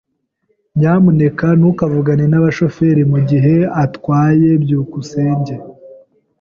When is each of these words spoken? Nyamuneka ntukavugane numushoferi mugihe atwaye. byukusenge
Nyamuneka 0.77 1.47
ntukavugane 1.59 2.23
numushoferi 2.31 3.03
mugihe 3.11 3.53
atwaye. 3.83 4.49
byukusenge 4.63 5.53